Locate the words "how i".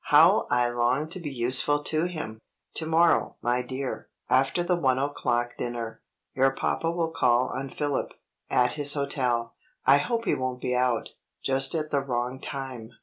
0.05-0.67